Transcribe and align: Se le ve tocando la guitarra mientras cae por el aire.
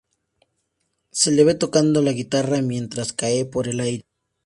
Se 1.11 1.29
le 1.29 1.43
ve 1.43 1.53
tocando 1.53 2.01
la 2.01 2.11
guitarra 2.11 2.63
mientras 2.63 3.13
cae 3.13 3.45
por 3.45 3.67
el 3.67 3.79
aire. 3.81 4.07